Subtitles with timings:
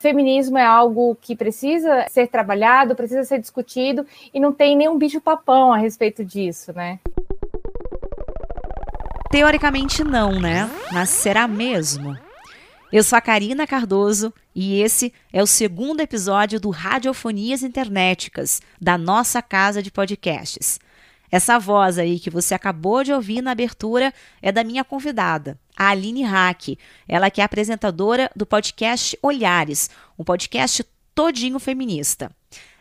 [0.00, 5.74] Feminismo é algo que precisa ser trabalhado, precisa ser discutido e não tem nenhum bicho-papão
[5.74, 6.98] a respeito disso, né?
[9.30, 10.70] Teoricamente não, né?
[10.90, 12.16] Mas será mesmo?
[12.90, 18.96] Eu sou a Karina Cardoso e esse é o segundo episódio do Radiofonias Internéticas, da
[18.96, 20.80] nossa casa de podcasts.
[21.30, 25.90] Essa voz aí que você acabou de ouvir na abertura é da minha convidada, a
[25.90, 26.76] Aline Hack.
[27.06, 29.88] Ela que é apresentadora do podcast Olhares,
[30.18, 32.30] um podcast todinho feminista.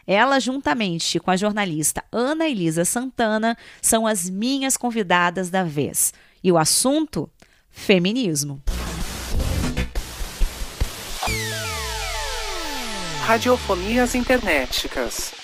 [0.08, 6.12] Ela, juntamente com a jornalista Ana Elisa Santana, são as minhas convidadas da vez.
[6.44, 7.30] E o assunto?
[7.70, 8.60] Feminismo.
[13.28, 15.39] Radiofonias Internéticas.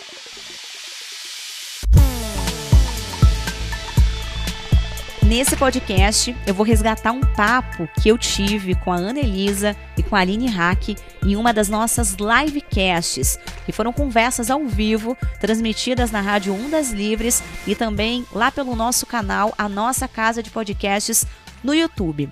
[5.27, 10.03] Nesse podcast, eu vou resgatar um papo que eu tive com a Ana Elisa e
[10.03, 10.89] com a Aline Hack
[11.25, 17.41] em uma das nossas livecasts, que foram conversas ao vivo, transmitidas na Rádio Ondas Livres
[17.65, 21.25] e também lá pelo nosso canal, a nossa casa de podcasts
[21.63, 22.31] no YouTube.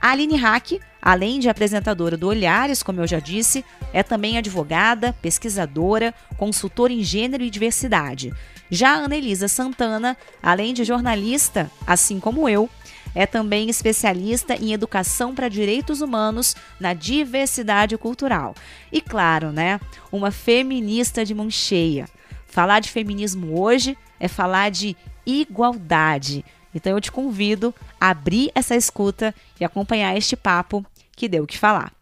[0.00, 5.14] A Aline Hack, além de apresentadora do Olhares, como eu já disse, é também advogada,
[5.20, 8.32] pesquisadora, consultora em gênero e diversidade.
[8.70, 12.70] Já a Anelisa Santana, além de jornalista, assim como eu,
[13.14, 18.54] é também especialista em educação para direitos humanos na diversidade cultural.
[18.90, 19.78] E claro, né,
[20.10, 22.08] uma feminista de mão cheia.
[22.46, 26.42] Falar de feminismo hoje é falar de igualdade.
[26.74, 30.84] Então eu te convido a abrir essa escuta e acompanhar este papo
[31.14, 31.92] que deu o que falar.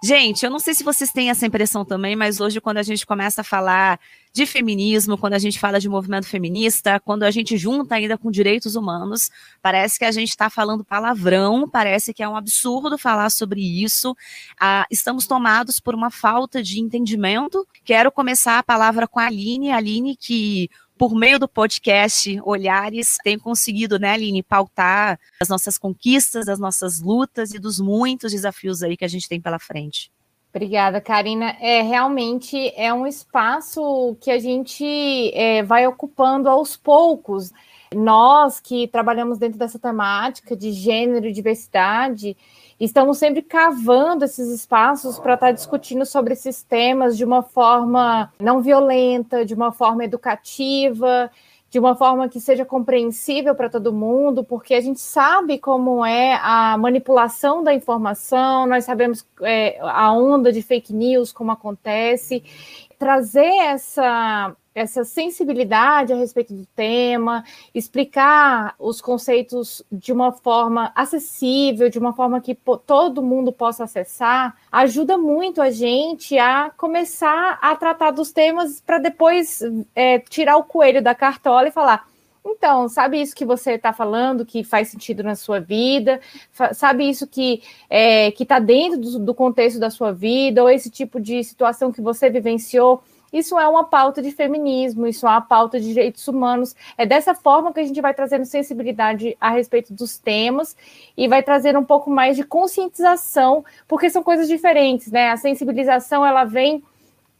[0.00, 3.04] Gente, eu não sei se vocês têm essa impressão também, mas hoje, quando a gente
[3.04, 3.98] começa a falar
[4.32, 8.30] de feminismo, quando a gente fala de movimento feminista, quando a gente junta ainda com
[8.30, 9.28] direitos humanos,
[9.60, 14.16] parece que a gente está falando palavrão, parece que é um absurdo falar sobre isso.
[14.60, 17.66] Ah, estamos tomados por uma falta de entendimento.
[17.84, 23.16] Quero começar a palavra com a Aline, a Aline que por meio do podcast Olhares,
[23.22, 28.82] tem conseguido, né, Aline, pautar as nossas conquistas, as nossas lutas e dos muitos desafios
[28.82, 30.10] aí que a gente tem pela frente.
[30.52, 31.56] Obrigada, Karina.
[31.60, 34.84] É realmente é um espaço que a gente
[35.34, 37.52] é, vai ocupando aos poucos.
[37.94, 42.36] Nós que trabalhamos dentro dessa temática de gênero e diversidade,
[42.78, 48.32] estamos sempre cavando esses espaços para estar tá discutindo sobre esses temas de uma forma
[48.38, 51.30] não violenta, de uma forma educativa,
[51.70, 56.38] de uma forma que seja compreensível para todo mundo, porque a gente sabe como é
[56.42, 62.42] a manipulação da informação, nós sabemos é, a onda de fake news, como acontece.
[62.98, 67.44] Trazer essa essa sensibilidade a respeito do tema,
[67.74, 72.54] explicar os conceitos de uma forma acessível, de uma forma que
[72.86, 78.98] todo mundo possa acessar, ajuda muito a gente a começar a tratar dos temas para
[78.98, 79.60] depois
[79.94, 82.06] é, tirar o coelho da cartola e falar.
[82.46, 86.20] Então, sabe isso que você está falando que faz sentido na sua vida?
[86.72, 90.62] Sabe isso que é, está dentro do, do contexto da sua vida?
[90.62, 93.02] Ou esse tipo de situação que você vivenciou?
[93.32, 96.74] Isso é uma pauta de feminismo, isso é uma pauta de direitos humanos.
[96.96, 100.76] É dessa forma que a gente vai trazendo sensibilidade a respeito dos temas
[101.16, 105.30] e vai trazer um pouco mais de conscientização, porque são coisas diferentes, né?
[105.30, 106.82] A sensibilização ela vem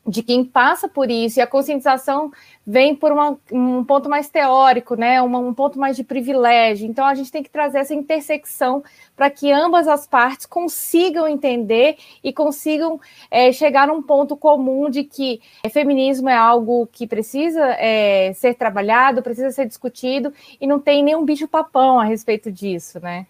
[0.08, 2.32] de quem passa por isso, e a conscientização
[2.66, 5.20] vem por uma, um ponto mais teórico, né?
[5.20, 6.88] Uma, um ponto mais de privilégio.
[6.88, 8.82] Então a gente tem que trazer essa intersecção
[9.14, 12.98] para que ambas as partes consigam entender e consigam
[13.30, 19.22] é, chegar num ponto comum de que feminismo é algo que precisa é, ser trabalhado,
[19.22, 23.26] precisa ser discutido, e não tem nenhum bicho-papão a respeito disso, né?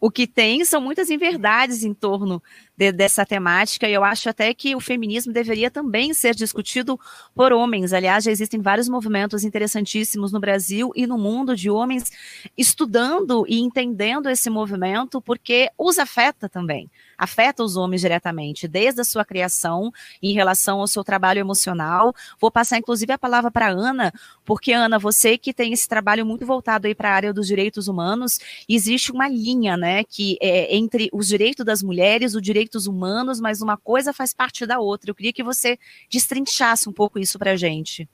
[0.00, 2.42] O que tem são muitas inverdades em torno
[2.76, 6.98] de, dessa temática, e eu acho até que o feminismo deveria também ser discutido
[7.34, 7.92] por homens.
[7.92, 12.12] Aliás, já existem vários movimentos interessantíssimos no Brasil e no mundo de homens
[12.56, 19.04] estudando e entendendo esse movimento, porque os afeta também afeta os homens diretamente, desde a
[19.04, 19.92] sua criação,
[20.22, 22.14] em relação ao seu trabalho emocional.
[22.38, 24.12] Vou passar, inclusive, a palavra para Ana,
[24.44, 27.88] porque, Ana, você que tem esse trabalho muito voltado aí para a área dos direitos
[27.88, 28.38] humanos,
[28.68, 33.60] existe uma linha, né, que é entre os direitos das mulheres, os direitos humanos, mas
[33.60, 35.10] uma coisa faz parte da outra.
[35.10, 35.78] Eu queria que você
[36.10, 38.08] destrinchasse um pouco isso para a gente.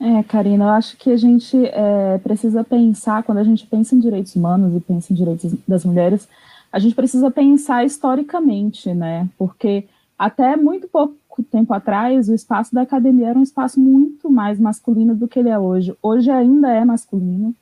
[0.00, 4.00] É, Karina, eu acho que a gente é, precisa pensar, quando a gente pensa em
[4.00, 6.28] direitos humanos e pensa em direitos das mulheres,
[6.72, 9.28] a gente precisa pensar historicamente, né?
[9.38, 9.84] Porque
[10.18, 11.16] até muito pouco
[11.50, 15.48] tempo atrás, o espaço da academia era um espaço muito mais masculino do que ele
[15.48, 15.94] é hoje.
[16.02, 17.54] Hoje ainda é masculino,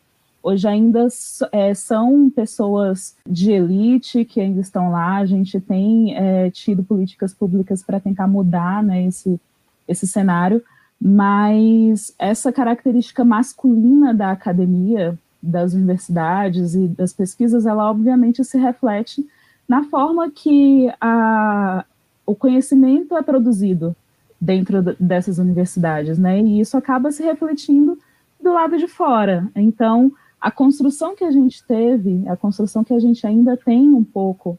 [0.42, 1.06] Hoje ainda
[1.52, 5.18] é, são pessoas de elite que ainda estão lá.
[5.18, 9.40] A gente tem é, tido políticas públicas para tentar mudar né, esse,
[9.86, 10.62] esse cenário,
[11.00, 19.26] mas essa característica masculina da academia, das universidades e das pesquisas, ela obviamente se reflete
[19.68, 21.84] na forma que a,
[22.26, 23.94] o conhecimento é produzido
[24.40, 26.40] dentro dessas universidades, né?
[26.40, 27.96] E isso acaba se refletindo
[28.42, 29.48] do lado de fora.
[29.54, 30.12] Então,
[30.42, 34.58] a construção que a gente teve, a construção que a gente ainda tem um pouco,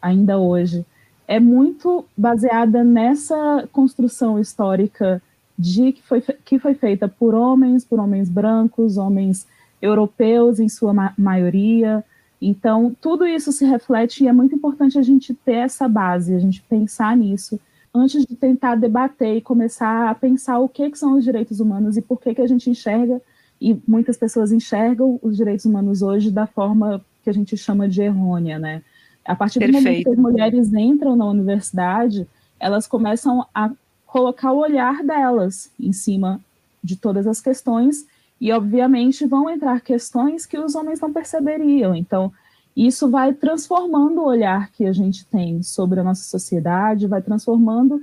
[0.00, 0.86] ainda hoje,
[1.26, 5.20] é muito baseada nessa construção histórica
[5.58, 9.44] de que foi, que foi feita por homens, por homens brancos, homens
[9.82, 12.04] europeus em sua ma maioria.
[12.40, 16.38] Então, tudo isso se reflete e é muito importante a gente ter essa base, a
[16.38, 17.58] gente pensar nisso
[17.92, 21.96] antes de tentar debater e começar a pensar o que, que são os direitos humanos
[21.96, 23.20] e por que, que a gente enxerga
[23.60, 28.02] e muitas pessoas enxergam os direitos humanos hoje da forma que a gente chama de
[28.02, 28.82] errônea, né?
[29.24, 29.84] A partir do Perfeito.
[29.84, 32.26] momento que as mulheres entram na universidade,
[32.60, 33.70] elas começam a
[34.06, 36.40] colocar o olhar delas em cima
[36.82, 38.06] de todas as questões
[38.40, 41.94] e, obviamente, vão entrar questões que os homens não perceberiam.
[41.94, 42.30] Então,
[42.76, 48.02] isso vai transformando o olhar que a gente tem sobre a nossa sociedade, vai transformando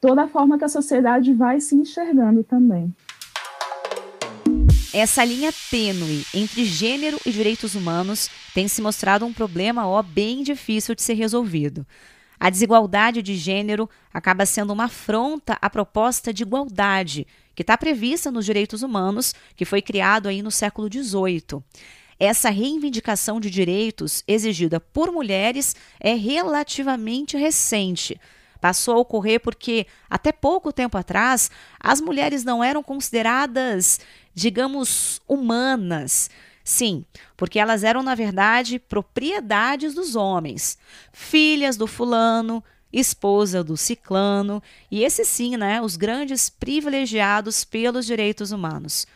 [0.00, 2.94] toda a forma que a sociedade vai se enxergando também.
[4.96, 10.44] Essa linha tênue entre gênero e direitos humanos tem se mostrado um problema ó, bem
[10.44, 11.84] difícil de ser resolvido.
[12.38, 17.26] A desigualdade de gênero acaba sendo uma afronta à proposta de igualdade
[17.56, 21.60] que está prevista nos direitos humanos, que foi criado aí no século XVIII.
[22.16, 28.16] Essa reivindicação de direitos exigida por mulheres é relativamente recente,
[28.64, 34.00] passou a ocorrer porque, até pouco tempo atrás, as mulheres não eram consideradas,
[34.34, 36.30] digamos, humanas.
[36.64, 37.04] Sim,
[37.36, 40.78] porque elas eram, na verdade, propriedades dos homens,
[41.12, 48.50] filhas do fulano, esposa do ciclano, e esses sim, né, os grandes privilegiados pelos direitos
[48.50, 49.06] humanos.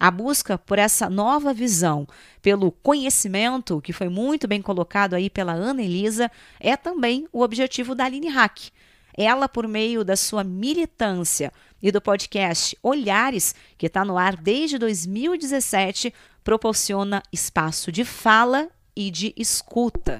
[0.00, 2.08] A busca por essa nova visão,
[2.40, 7.94] pelo conhecimento, que foi muito bem colocado aí pela Ana Elisa, é também o objetivo
[7.94, 8.72] da Aline Hack.
[9.16, 14.78] Ela, por meio da sua militância e do podcast Olhares, que está no ar desde
[14.78, 16.12] 2017,
[16.42, 20.18] proporciona espaço de fala e de escuta.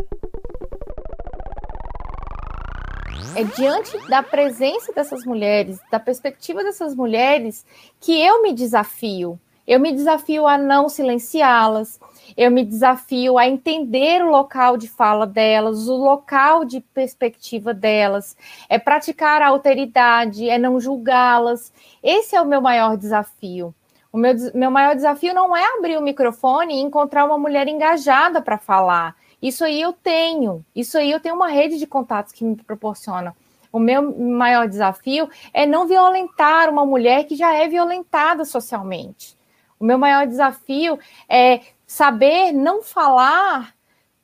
[3.37, 7.67] É diante da presença dessas mulheres, da perspectiva dessas mulheres,
[8.01, 9.41] que eu me desafio.
[9.67, 11.99] Eu me desafio a não silenciá-las,
[12.37, 18.37] eu me desafio a entender o local de fala delas, o local de perspectiva delas,
[18.69, 21.73] é praticar a alteridade, é não julgá-las.
[22.03, 23.75] Esse é o meu maior desafio.
[24.13, 28.43] O meu, meu maior desafio não é abrir o microfone e encontrar uma mulher engajada
[28.43, 29.17] para falar.
[29.41, 33.35] Isso aí eu tenho, isso aí eu tenho uma rede de contatos que me proporciona.
[33.73, 39.37] O meu maior desafio é não violentar uma mulher que já é violentada socialmente.
[39.85, 40.99] O meu maior desafio
[41.29, 43.75] é saber não falar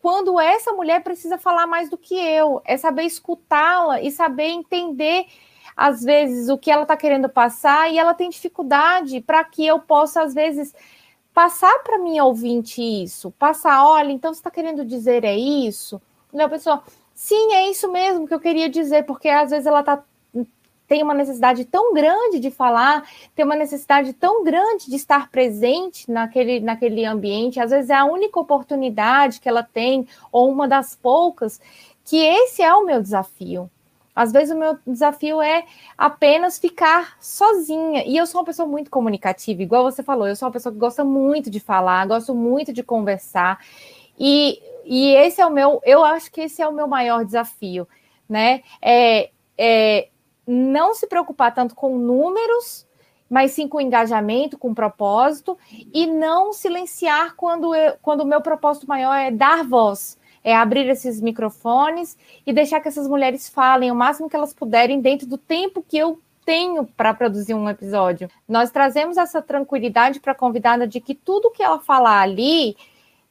[0.01, 5.27] quando essa mulher precisa falar mais do que eu, é saber escutá-la e saber entender
[5.77, 9.79] às vezes o que ela está querendo passar e ela tem dificuldade para que eu
[9.79, 10.75] possa às vezes
[11.35, 16.01] passar para minha ouvinte isso, passar, olha, então você está querendo dizer é isso?
[16.33, 16.83] Não, pessoa,
[17.15, 20.03] sim, é isso mesmo que eu queria dizer, porque às vezes ela está
[20.91, 26.11] tem uma necessidade tão grande de falar, tem uma necessidade tão grande de estar presente
[26.11, 30.97] naquele, naquele ambiente, às vezes é a única oportunidade que ela tem, ou uma das
[30.97, 31.61] poucas,
[32.05, 33.71] que esse é o meu desafio.
[34.17, 35.65] Às vezes o meu desafio é
[35.97, 38.03] apenas ficar sozinha.
[38.05, 40.79] E eu sou uma pessoa muito comunicativa, igual você falou, eu sou uma pessoa que
[40.81, 43.61] gosta muito de falar, gosto muito de conversar.
[44.19, 47.87] E, e esse é o meu, eu acho que esse é o meu maior desafio,
[48.29, 48.65] né?
[48.83, 50.09] É, é
[50.47, 52.87] não se preocupar tanto com números,
[53.29, 55.57] mas sim com engajamento, com propósito,
[55.95, 60.89] e não silenciar quando, eu, quando o meu propósito maior é dar voz, é abrir
[60.89, 65.39] esses microfones e deixar que essas mulheres falem o máximo que elas puderem dentro do
[65.39, 68.29] tempo que eu tenho para produzir um episódio.
[68.49, 72.77] Nós trazemos essa tranquilidade para a convidada de que tudo que ela falar ali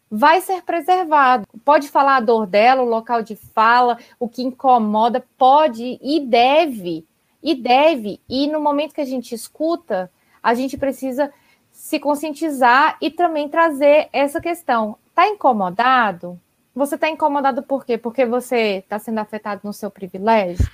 [0.10, 1.46] vai ser preservado.
[1.64, 7.06] Pode falar a dor dela, o local de fala, o que incomoda, pode e deve,
[7.44, 8.20] e deve.
[8.28, 10.12] E no momento que a gente escuta,
[10.42, 11.32] a gente precisa
[11.72, 14.98] se conscientizar e também trazer essa questão.
[15.10, 16.40] Está incomodado?
[16.76, 17.98] Você está incomodado por quê?
[17.98, 20.70] Porque você está sendo afetado no seu privilégio,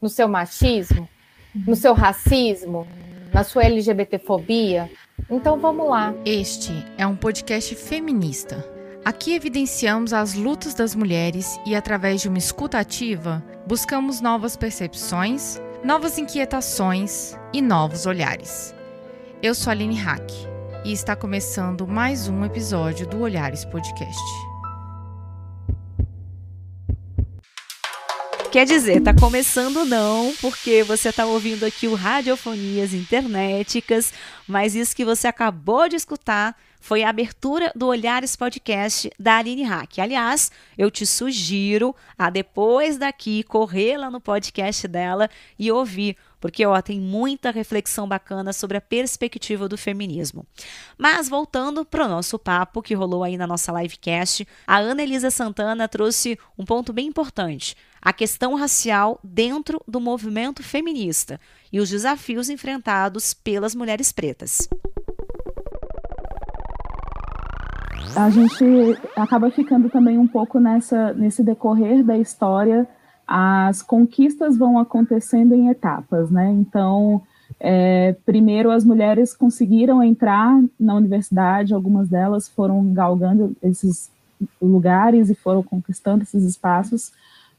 [0.00, 1.08] no seu machismo,
[1.54, 2.86] no seu racismo,
[3.32, 4.90] na sua LGBTfobia?
[5.30, 6.14] Então vamos lá.
[6.24, 8.71] Este é um podcast feminista.
[9.04, 15.60] Aqui evidenciamos as lutas das mulheres e, através de uma escuta ativa, buscamos novas percepções,
[15.82, 18.72] novas inquietações e novos olhares.
[19.42, 20.30] Eu sou Aline Hack
[20.84, 24.22] e está começando mais um episódio do Olhares Podcast.
[28.52, 34.12] Quer dizer, tá começando não, porque você tá ouvindo aqui o Radiofonias Internéticas,
[34.46, 39.62] mas isso que você acabou de escutar foi a abertura do Olhares Podcast da Aline
[39.62, 40.00] Hack.
[40.00, 46.66] Aliás, eu te sugiro a depois daqui correr lá no podcast dela e ouvir, porque
[46.66, 50.44] ó, tem muita reflexão bacana sobre a perspectiva do feminismo.
[50.98, 55.30] Mas voltando para o nosso papo que rolou aí na nossa livecast, a Ana Elisa
[55.30, 61.40] Santana trouxe um ponto bem importante a questão racial dentro do movimento feminista
[61.72, 64.68] e os desafios enfrentados pelas mulheres pretas.
[68.16, 68.64] A gente
[69.16, 72.86] acaba ficando também um pouco nessa, nesse decorrer da história,
[73.26, 76.50] as conquistas vão acontecendo em etapas, né?
[76.50, 77.22] Então,
[77.58, 84.10] é, primeiro as mulheres conseguiram entrar na universidade, algumas delas foram galgando esses
[84.60, 87.12] lugares e foram conquistando esses espaços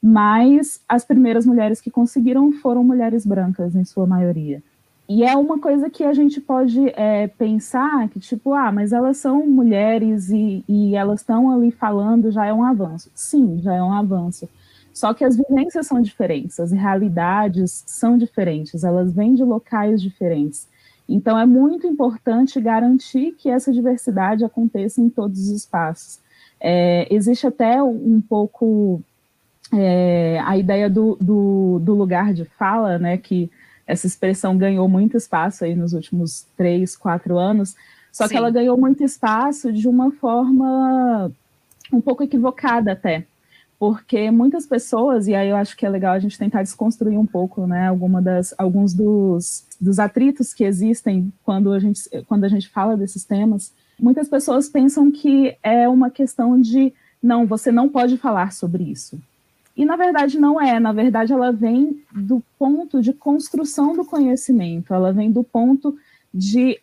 [0.06, 4.62] mas as primeiras mulheres que conseguiram foram mulheres brancas, em sua maioria.
[5.08, 9.18] E é uma coisa que a gente pode é, pensar que, tipo, ah, mas elas
[9.18, 13.12] são mulheres e, e elas estão ali falando, já é um avanço.
[13.14, 14.48] Sim, já é um avanço.
[14.94, 20.68] Só que as vivências são diferentes, as realidades são diferentes, elas vêm de locais diferentes.
[21.10, 26.20] Então, é muito importante garantir que essa diversidade aconteça em todos os espaços.
[26.60, 29.02] É, existe até um pouco
[29.74, 33.52] é, a ideia do, do, do, lugar de fala, né, que
[33.86, 37.76] essa expressão ganhou muito espaço aí nos últimos três, quatro anos,
[38.12, 38.32] só Sim.
[38.32, 41.32] que ela ganhou muito espaço de uma forma
[41.92, 43.26] um pouco equivocada até,
[43.78, 47.26] porque muitas pessoas, e aí eu acho que é legal a gente tentar desconstruir um
[47.26, 52.48] pouco, né, alguma das, alguns dos, dos atritos que existem quando a, gente, quando a
[52.48, 57.90] gente fala desses temas, muitas pessoas pensam que é uma questão de, não, você não
[57.90, 59.20] pode falar sobre isso,
[59.76, 64.94] e na verdade não é, na verdade ela vem do ponto de construção do conhecimento,
[64.94, 65.98] ela vem do ponto
[66.34, 66.80] de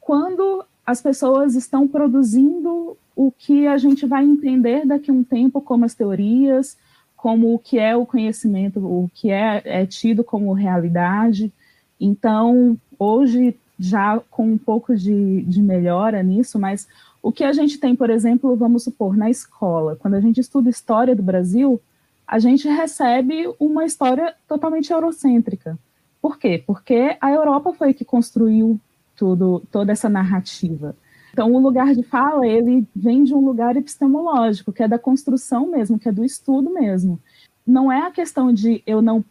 [0.00, 5.60] quando as pessoas estão produzindo o que a gente vai entender daqui a um tempo
[5.60, 6.76] como as teorias,
[7.16, 11.50] como o que é o conhecimento, o que é, é tido como realidade.
[11.98, 16.86] Então, hoje, já com um pouco de, de melhora nisso, mas
[17.22, 20.68] o que a gente tem, por exemplo, vamos supor, na escola, quando a gente estuda
[20.68, 21.80] história do Brasil,
[22.26, 25.78] a gente recebe uma história totalmente eurocêntrica.
[26.20, 26.62] Por quê?
[26.66, 28.80] Porque a Europa foi que construiu
[29.16, 30.96] tudo, toda essa narrativa.
[31.32, 35.70] Então, o lugar de fala, ele vem de um lugar epistemológico, que é da construção
[35.70, 37.20] mesmo, que é do estudo mesmo.
[37.66, 39.24] Não é a questão de eu não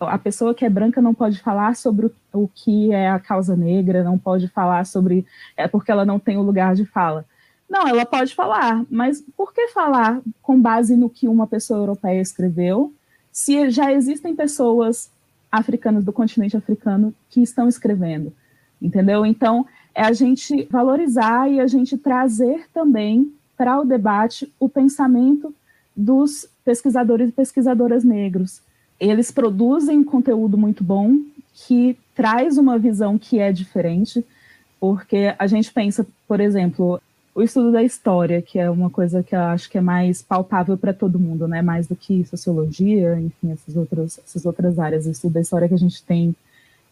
[0.00, 4.02] a pessoa que é branca não pode falar sobre o, que é a causa negra,
[4.02, 5.26] não pode falar sobre
[5.56, 7.24] é porque ela não tem o lugar de fala.
[7.68, 12.20] Não, ela pode falar, mas por que falar com base no que uma pessoa europeia
[12.20, 12.92] escreveu,
[13.30, 15.10] se já existem pessoas
[15.52, 18.32] africanas do continente africano que estão escrevendo?
[18.80, 19.26] Entendeu?
[19.26, 25.52] Então, é a gente valorizar e a gente trazer também para o debate o pensamento
[25.94, 28.62] dos pesquisadores e pesquisadoras negros.
[29.00, 31.18] Eles produzem conteúdo muito bom
[31.52, 34.24] que traz uma visão que é diferente,
[34.78, 37.00] porque a gente pensa, por exemplo,
[37.38, 40.76] o estudo da história, que é uma coisa que eu acho que é mais palpável
[40.76, 41.62] para todo mundo, né?
[41.62, 45.06] Mais do que sociologia, enfim, essas outras, essas outras áreas.
[45.06, 46.34] O estudo da história que a gente tem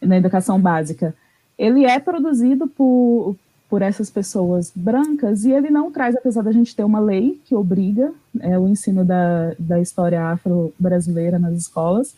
[0.00, 1.12] na educação básica.
[1.58, 3.34] Ele é produzido por,
[3.68, 7.56] por essas pessoas brancas e ele não traz, apesar da gente ter uma lei que
[7.56, 12.14] obriga é, o ensino da, da história afro-brasileira nas escolas,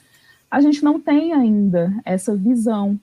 [0.51, 3.01] a gente não tem ainda essa visão.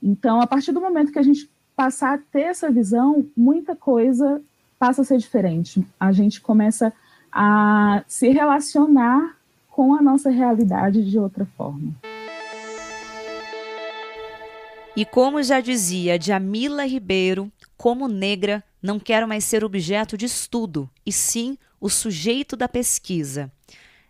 [0.00, 4.40] Então, a partir do momento que a gente passar a ter essa visão, muita coisa
[4.80, 5.86] passa a ser diferente.
[6.00, 6.90] A gente começa
[7.30, 9.36] a se relacionar
[9.68, 11.94] com a nossa realidade de outra forma.
[14.96, 20.90] E como já dizia Jamila Ribeiro, como negra, não quero mais ser objeto de estudo,
[21.04, 23.52] e sim o sujeito da pesquisa.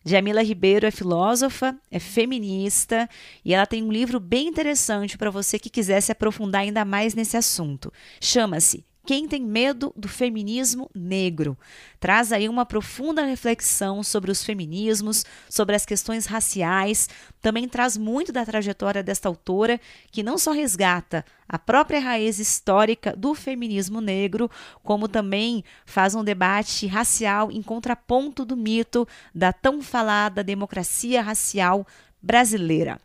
[0.04, 3.08] Jamila Ribeiro é filósofa, é feminista
[3.44, 7.14] e ela tem um livro bem interessante para você que quiser se aprofundar ainda mais
[7.14, 7.92] nesse assunto.
[8.18, 11.58] Chama-se Quem tem medo do feminismo negro?
[11.98, 17.08] Traz aí uma profunda reflexão sobre os feminismos, sobre as questões raciais.
[17.40, 19.80] Também traz muito da trajetória desta autora,
[20.10, 24.48] que não só resgata a própria raiz histórica do feminismo negro,
[24.84, 31.84] como também faz um debate racial em contraponto do mito da tão falada democracia racial
[32.22, 32.98] brasileira.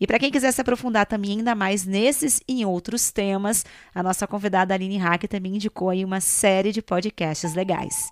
[0.00, 3.64] E para quem quiser se aprofundar também ainda mais nesses e em outros temas,
[3.94, 8.08] a nossa convidada Aline Hack também indicou aí uma série de podcasts legais.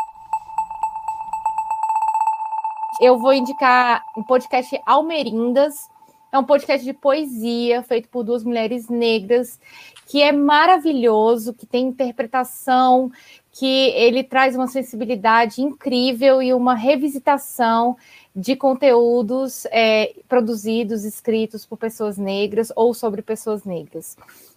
[3.01, 5.89] Eu vou indicar um podcast Almerindas.
[6.31, 9.59] É um podcast de poesia feito por duas mulheres negras,
[10.07, 13.11] que é maravilhoso, que tem interpretação,
[13.51, 17.97] que ele traz uma sensibilidade incrível e uma revisitação
[18.35, 24.17] de conteúdos é, produzidos, escritos por pessoas negras ou sobre pessoas negras.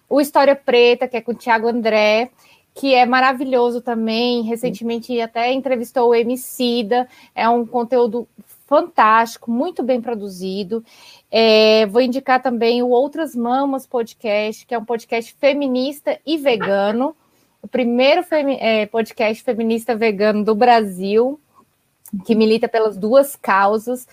[0.10, 2.30] O História Preta, que é com o Tiago André,
[2.76, 4.44] que é maravilhoso também.
[4.44, 8.28] Recentemente até entrevistou o Emicida, é um conteúdo
[8.68, 10.84] fantástico, muito bem produzido.
[11.32, 17.16] É, vou indicar também o Outras Mamas Podcast, que é um podcast feminista e vegano,
[17.64, 21.40] o primeiro femi é, podcast feminista vegano do Brasil
[22.26, 24.08] que milita pelas duas causas.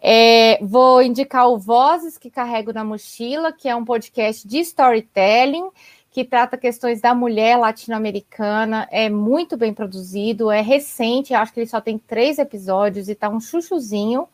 [0.00, 5.70] É, vou indicar o Vozes que Carrego na Mochila, que é um podcast de storytelling
[6.14, 8.86] que trata questões da mulher latino-americana.
[8.92, 13.28] É muito bem produzido, é recente, acho que ele só tem três episódios e está
[13.28, 14.28] um chuchuzinho.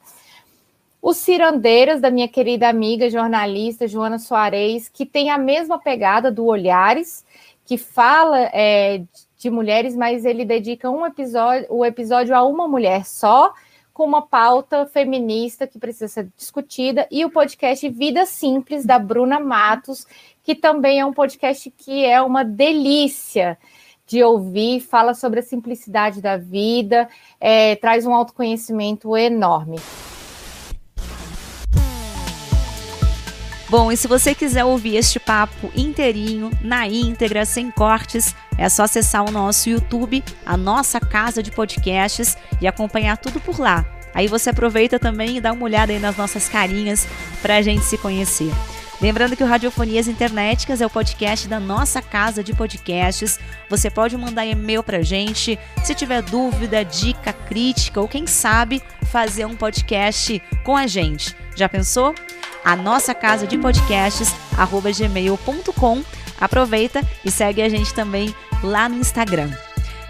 [1.01, 6.45] Os Cirandeiras, da minha querida amiga jornalista Joana Soares, que tem a mesma pegada do
[6.45, 7.25] Olhares,
[7.65, 9.03] que fala é,
[9.41, 13.55] de mulheres, mas ele dedica um episódio, o episódio a uma mulher só,
[13.93, 19.41] com uma pauta feminista que precisa ser discutida, e o podcast Vida Simples, da Bruna
[19.41, 20.07] Matos,
[20.45, 23.59] que também é um podcast que é uma delícia
[24.07, 27.09] de ouvir, fala sobre a simplicidade da vida,
[27.41, 29.79] é, traz um autoconhecimento enorme.
[33.71, 38.83] Bom, e se você quiser ouvir este papo inteirinho, na íntegra, sem cortes, é só
[38.83, 43.87] acessar o nosso YouTube, a nossa casa de podcasts e acompanhar tudo por lá.
[44.13, 47.09] Aí você aproveita também e dá uma olhada aí nas nossas carinhas
[47.41, 48.53] para a gente se conhecer.
[49.01, 53.41] Lembrando que o Radiofonias Internéticas é o podcast da nossa casa de podcasts.
[53.71, 59.47] Você pode mandar e-mail pra gente se tiver dúvida, dica, crítica ou quem sabe fazer
[59.47, 61.35] um podcast com a gente.
[61.57, 62.15] Já pensou?
[62.65, 66.03] A nossa casa de podcasts, arroba gmail.com.
[66.41, 69.51] Aproveita e segue a gente também lá no Instagram.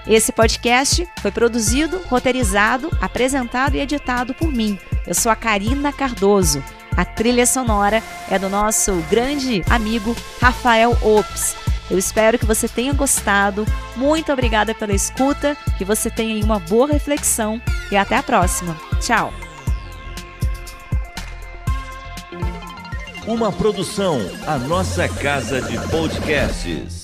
[0.06, 4.78] Esse podcast foi produzido, roteirizado, apresentado e editado por mim.
[5.06, 6.62] Eu sou a Karina Cardoso.
[6.96, 11.56] A trilha sonora é do nosso grande amigo Rafael Ops.
[11.90, 13.66] Eu espero que você tenha gostado.
[13.96, 17.60] Muito obrigada pela escuta, que você tenha uma boa reflexão
[17.90, 18.76] e até a próxima.
[19.00, 19.49] Tchau!
[23.26, 26.99] Uma produção, a nossa casa de podcasts.